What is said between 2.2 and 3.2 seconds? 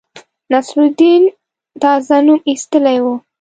نوم ایستلی وو.